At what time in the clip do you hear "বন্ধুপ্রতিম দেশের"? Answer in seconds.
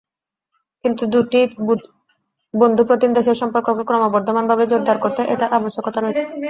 2.53-3.37